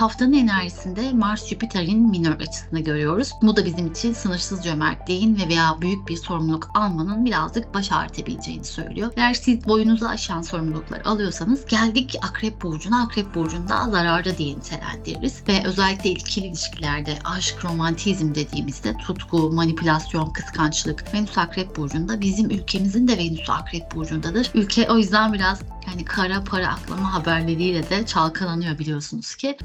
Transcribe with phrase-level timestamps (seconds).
[0.00, 3.32] haftanın enerjisinde Mars-Jüpiter'in minör açısını görüyoruz.
[3.42, 8.64] Bu da bizim için sınırsız cömertliğin ve veya büyük bir sorumluluk almanın birazcık baş ağrıtabileceğini
[8.64, 9.12] söylüyor.
[9.16, 13.02] Eğer siz boyunuzu aşan sorumluluklar alıyorsanız geldik Akrep Burcu'na.
[13.02, 15.42] Akrep Burcu'nda zararda diye nitelendiririz.
[15.48, 23.08] Ve özellikle ikili ilişkilerde aşk, romantizm dediğimizde tutku, manipülasyon, kıskançlık Venüs Akrep Burcu'nda bizim ülkemizin
[23.08, 24.50] de Venüs Akrep Burcu'ndadır.
[24.54, 25.60] Ülke o yüzden biraz
[25.90, 29.56] yani kara para aklama haberleriyle de çalkalanıyor biliyorsunuz ki.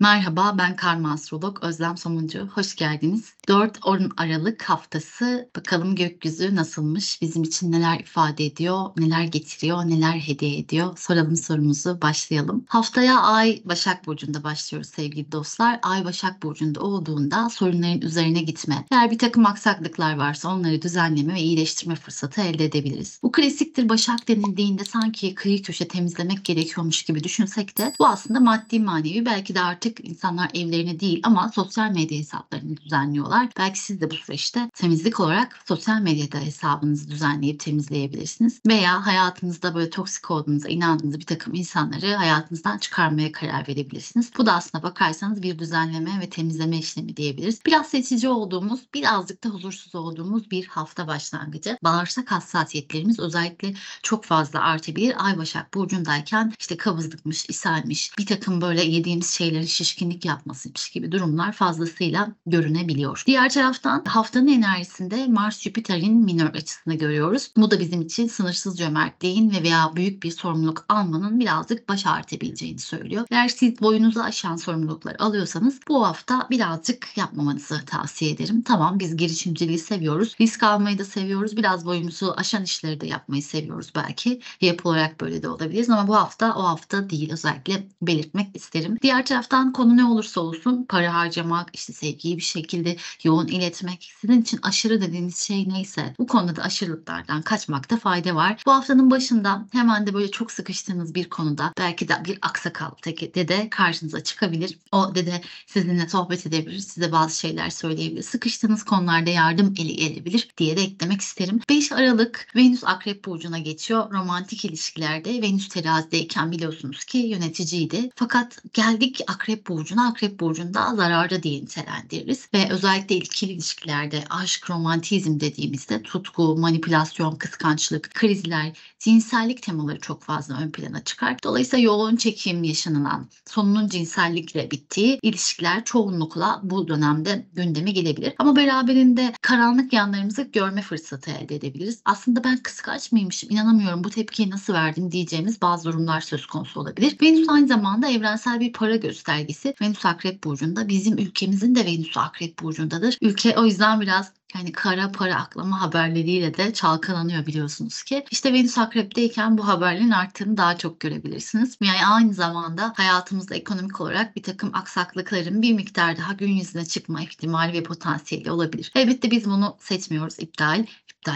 [0.00, 2.48] Merhaba ben karma astrolog Özlem Somuncu.
[2.54, 3.37] Hoş geldiniz.
[3.48, 7.22] 4-10 Aralık haftası bakalım gökyüzü nasılmış?
[7.22, 8.90] Bizim için neler ifade ediyor?
[8.96, 9.84] Neler getiriyor?
[9.84, 10.98] Neler hediye ediyor?
[10.98, 12.64] Soralım sorumuzu başlayalım.
[12.68, 15.78] Haftaya Ay Başak Burcu'nda başlıyoruz sevgili dostlar.
[15.82, 18.84] Ay Başak Burcu'nda olduğunda sorunların üzerine gitme.
[18.90, 23.20] Eğer bir takım aksaklıklar varsa onları düzenleme ve iyileştirme fırsatı elde edebiliriz.
[23.22, 28.80] Bu klasiktir Başak denildiğinde sanki kıyı köşe temizlemek gerekiyormuş gibi düşünsek de bu aslında maddi
[28.80, 33.37] manevi belki de artık insanlar evlerine değil ama sosyal medya hesaplarını düzenliyorlar.
[33.58, 38.60] Belki siz de bu süreçte temizlik olarak sosyal medyada hesabınızı düzenleyip temizleyebilirsiniz.
[38.66, 44.30] Veya hayatınızda böyle toksik olduğunuza inandığınız bir takım insanları hayatınızdan çıkarmaya karar verebilirsiniz.
[44.38, 47.60] Bu da aslına bakarsanız bir düzenleme ve temizleme işlemi diyebiliriz.
[47.66, 51.78] Biraz seçici olduğumuz, birazcık da huzursuz olduğumuz bir hafta başlangıcı.
[51.84, 55.14] Bağırsak hassasiyetlerimiz özellikle çok fazla artabilir.
[55.18, 61.52] Ay Başak Burcu'ndayken işte kabızlıkmış, ishalmiş, bir takım böyle yediğimiz şeylerin şişkinlik yapmasıymış gibi durumlar
[61.52, 63.22] fazlasıyla görünebiliyor.
[63.28, 67.50] Diğer taraftan haftanın enerjisinde Mars-Jüpiter'in minör açısını görüyoruz.
[67.56, 72.78] Bu da bizim için sınırsız cömertliğin ve veya büyük bir sorumluluk almanın birazcık baş ağrıtabileceğini
[72.78, 73.26] söylüyor.
[73.30, 78.62] Eğer siz boyunuzu aşan sorumluluklar alıyorsanız bu hafta birazcık yapmamanızı tavsiye ederim.
[78.62, 80.36] Tamam biz girişimciliği seviyoruz.
[80.40, 81.56] Risk almayı da seviyoruz.
[81.56, 84.40] Biraz boyumuzu aşan işleri de yapmayı seviyoruz belki.
[84.60, 88.98] Yapı olarak böyle de olabiliriz ama bu hafta o hafta değil özellikle belirtmek isterim.
[89.02, 94.42] Diğer taraftan konu ne olursa olsun para harcamak, işte sevgiyi bir şekilde yoğun iletmek, sizin
[94.42, 98.62] için aşırı dediğiniz şey neyse bu konuda da aşırılıklardan kaçmakta fayda var.
[98.66, 103.34] Bu haftanın başında hemen de böyle çok sıkıştığınız bir konuda belki de bir aksakal tek
[103.34, 104.78] dede karşınıza çıkabilir.
[104.92, 108.22] O dede sizinle sohbet edebilir, size bazı şeyler söyleyebilir.
[108.22, 111.60] Sıkıştığınız konularda yardım eli gelebilir diye de eklemek isterim.
[111.68, 114.12] 5 Aralık Venüs Akrep Burcu'na geçiyor.
[114.12, 118.10] Romantik ilişkilerde Venüs terazideyken biliyorsunuz ki yöneticiydi.
[118.16, 120.08] Fakat geldik Akrep Burcu'na.
[120.08, 122.48] Akrep Burcu'nda zararda diye nitelendiririz.
[122.54, 130.58] Ve özellikle ikili ilişkilerde aşk, romantizm dediğimizde tutku, manipülasyon, kıskançlık, krizler, cinsellik temaları çok fazla
[130.60, 131.36] ön plana çıkar.
[131.44, 138.34] Dolayısıyla yoğun çekim yaşanılan, sonunun cinsellikle bittiği ilişkiler çoğunlukla bu dönemde gündeme gelebilir.
[138.38, 142.02] Ama beraberinde karanlık yanlarımızı görme fırsatı elde edebiliriz.
[142.04, 147.16] Aslında ben kıskanç mıymışım, inanamıyorum bu tepkiyi nasıl verdim diyeceğimiz bazı durumlar söz konusu olabilir.
[147.22, 149.74] Venüs aynı zamanda evrensel bir para göstergesi.
[149.82, 153.18] Venüs Akrep Burcu'nda bizim ülkemizin de Venüs Akrep Burcu'ndadır.
[153.22, 158.24] Ülke o yüzden biraz yani kara para aklama haberleriyle de çalkalanıyor biliyorsunuz ki.
[158.30, 161.76] İşte Venüs Akrep'teyken bu haberlerin arttığını daha çok görebilirsiniz.
[161.80, 167.22] Yani aynı zamanda hayatımızda ekonomik olarak bir takım aksaklıkların bir miktar daha gün yüzüne çıkma
[167.22, 168.92] ihtimali ve potansiyeli olabilir.
[168.94, 170.86] Elbette biz bunu seçmiyoruz iptal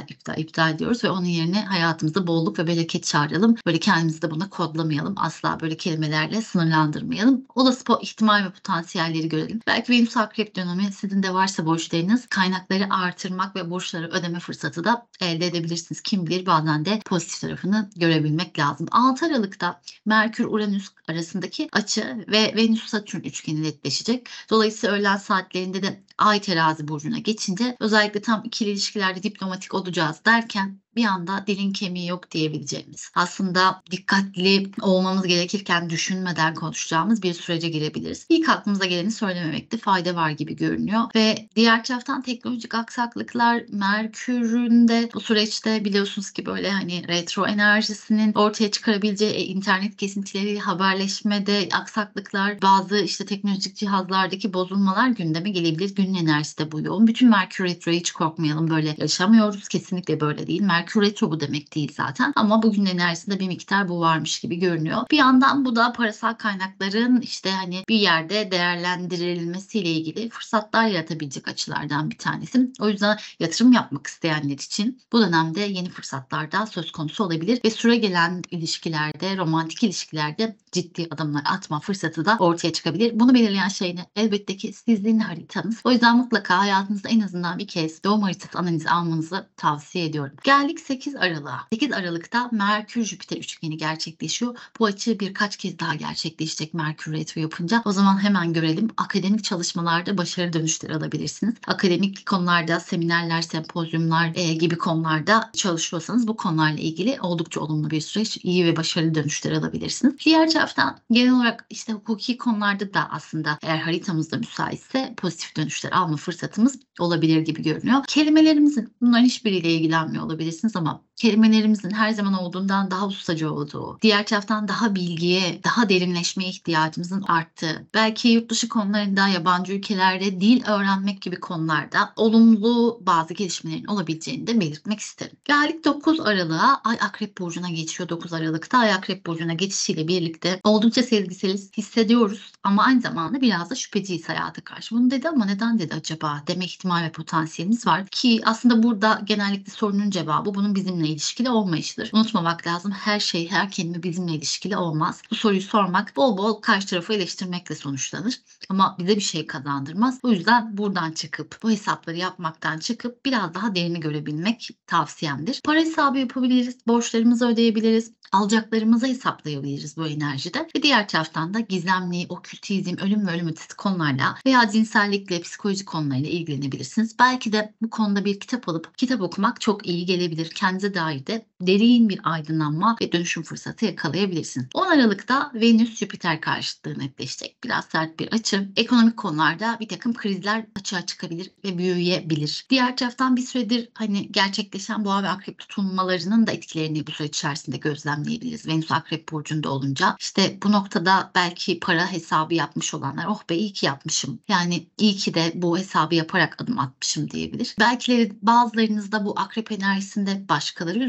[0.01, 3.57] iptal, iptal, iptal diyoruz ve onun yerine hayatımızda bolluk ve bereket çağıralım.
[3.67, 5.15] Böyle kendimizi de buna kodlamayalım.
[5.17, 7.45] Asla böyle kelimelerle sınırlandırmayalım.
[7.55, 9.61] Olası ihtimal ve potansiyelleri görelim.
[9.67, 15.07] Belki Venüs Akrep dönemi sizin de varsa borçlarınız kaynakları artırmak ve borçları ödeme fırsatı da
[15.21, 16.01] elde edebilirsiniz.
[16.01, 18.87] Kim bilir bazen de pozitif tarafını görebilmek lazım.
[18.91, 24.29] 6 Aralık'ta Merkür-Uranüs arasındaki açı ve Venüs-Satürn üçgeni netleşecek.
[24.51, 30.81] Dolayısıyla öğlen saatlerinde de Ay terazi burcuna geçince özellikle tam ikili ilişkilerde diplomatik olacağız derken
[30.97, 33.11] bir anda dilin kemiği yok diyebileceğimiz.
[33.15, 38.27] Aslında dikkatli olmamız gerekirken düşünmeden konuşacağımız bir sürece girebiliriz.
[38.29, 41.03] İlk aklımıza geleni söylememekte fayda var gibi görünüyor.
[41.15, 48.33] Ve diğer taraftan teknolojik aksaklıklar Merkür'ün de bu süreçte biliyorsunuz ki böyle hani retro enerjisinin
[48.33, 55.95] ortaya çıkarabileceği e, internet kesintileri, haberleşmede aksaklıklar, bazı işte teknolojik cihazlardaki bozulmalar gündeme gelebilir.
[55.95, 57.07] Günün enerjisi de bu yoğun.
[57.07, 58.71] Bütün Merkür retroya hiç korkmayalım.
[58.71, 59.69] Böyle yaşamıyoruz.
[59.69, 60.63] Kesinlikle böyle değil.
[60.63, 62.33] Merkür Merkür Retro bu demek değil zaten.
[62.37, 65.03] Ama bugün enerjisinde bir miktar bu varmış gibi görünüyor.
[65.11, 72.11] Bir yandan bu da parasal kaynakların işte hani bir yerde değerlendirilmesiyle ilgili fırsatlar yaratabilecek açılardan
[72.11, 72.73] bir tanesi.
[72.81, 77.71] O yüzden yatırım yapmak isteyenler için bu dönemde yeni fırsatlar da söz konusu olabilir ve
[77.71, 83.21] süre gelen ilişkilerde, romantik ilişkilerde ciddi adımlar atma fırsatı da ortaya çıkabilir.
[83.21, 84.07] Bunu belirleyen şey ne?
[84.17, 85.81] Elbette ki sizin haritanız.
[85.85, 90.37] O yüzden mutlaka hayatınızda en azından bir kez doğum haritası analizi almanızı tavsiye ediyorum.
[90.45, 91.67] Geldik Geldik 8 Aralık'a.
[91.73, 94.59] 8 Aralık'ta Merkür Jüpiter üçgeni gerçekleşiyor.
[94.79, 97.83] Bu açı birkaç kez daha gerçekleşecek Merkür retro yapınca.
[97.85, 98.89] O zaman hemen görelim.
[98.97, 101.55] Akademik çalışmalarda başarı dönüşleri alabilirsiniz.
[101.67, 108.39] Akademik konularda seminerler, sempozyumlar e, gibi konularda çalışıyorsanız bu konularla ilgili oldukça olumlu bir süreç,
[108.43, 110.15] iyi ve başarılı dönüşler alabilirsiniz.
[110.25, 116.17] Diğer taraftan genel olarak işte hukuki konularda da aslında eğer haritamızda müsaitse pozitif dönüşler alma
[116.17, 118.05] fırsatımız olabilir gibi görünüyor.
[118.09, 124.69] Kelimelerimizin bunların hiçbiriyle ilgilenmiyor olabilirsiniz ama kelimelerimizin her zaman olduğundan daha ustaca olduğu, diğer taraftan
[124.69, 131.41] daha bilgiye, daha derinleşmeye ihtiyacımızın arttığı, belki yurt dışı konularında, yabancı ülkelerde dil öğrenmek gibi
[131.41, 135.37] konularda olumlu bazı gelişmelerin olabileceğini de belirtmek isterim.
[135.45, 136.81] Geldik 9 Aralık'a.
[136.85, 138.79] Ay Akrep Burcu'na geçiyor 9 Aralık'ta.
[138.79, 144.63] Ay Akrep Burcu'na geçişiyle birlikte oldukça sezgiseliz hissediyoruz ama aynı zamanda biraz da şüpheciyiz hayata
[144.63, 144.95] karşı.
[144.95, 149.73] Bunu dedi ama neden dedi acaba deme ihtimal ve potansiyelimiz var ki aslında burada genellikle
[149.73, 152.11] sorunun cevabı bunun bizimle ilişkili olmayışıdır.
[152.13, 155.23] Unutmamak lazım her şey, her kelime bizimle ilişkili olmaz.
[155.31, 160.21] Bu soruyu sormak bol bol karşı tarafı eleştirmekle sonuçlanır ama bize bir şey kazandırmaz.
[160.23, 165.61] O yüzden buradan çıkıp bu hesapları yapmaktan çıkıp biraz daha derini görebilmek tavsiyemdir.
[165.65, 170.69] Para hesabı yapabiliriz, borçlarımızı ödeyebiliriz, alacaklarımızı hesaplayabiliriz bu enerjide.
[170.77, 176.27] Ve diğer taraftan da gizemli, okültizm, ölüm ve ölüm ötesi konularla veya cinsellikle, psikolojik konularla
[176.27, 177.19] ilgilenebilirsiniz.
[177.19, 180.51] Belki de bu konuda bir kitap alıp kitap okumak çok iyi gelebilir.
[180.51, 184.67] Kendinize dair de derin bir aydınlanma ve dönüşüm fırsatı yakalayabilirsiniz.
[184.75, 187.65] 10 Aralık'ta Venüs-Jüpiter karşıtlığı netleşecek.
[187.65, 188.69] Biraz sert bir açı.
[188.77, 192.67] Ekonomik konularda bir takım krizler açığa çıkabilir ve büyüyebilir.
[192.71, 197.77] Diğer taraftan bir süredir hani gerçekleşen boğa ve akrep tutulmalarının da etkilerini bu süreç içerisinde
[197.77, 198.67] gözlemleyebiliriz.
[198.69, 203.73] Venüs akrep burcunda olunca işte bu noktada belki para hesabı yapmış olanlar oh be iyi
[203.73, 204.39] ki yapmışım.
[204.49, 207.75] Yani iyi ki de bu hesabı yaparak adım atmışım diyebilir.
[207.81, 211.01] Belki bazılarınız da bu akrep enerjisinde başkaları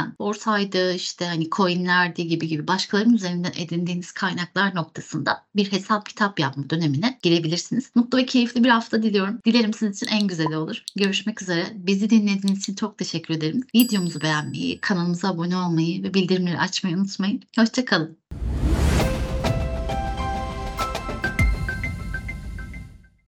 [0.00, 6.40] üzerinden borsaydı işte hani coinlerdi gibi gibi başkalarının üzerinden edindiğiniz kaynaklar noktasında bir hesap kitap
[6.40, 7.90] yapma dönemine girebilirsiniz.
[7.94, 9.38] Mutlu ve keyifli bir hafta diliyorum.
[9.44, 10.84] Dilerim sizin için en güzeli olur.
[10.96, 11.66] Görüşmek üzere.
[11.74, 13.62] Bizi dinlediğiniz için çok teşekkür ederim.
[13.74, 17.42] Videomuzu beğenmeyi, kanalımıza abone olmayı ve bildirimleri açmayı unutmayın.
[17.58, 18.19] Hoşçakalın.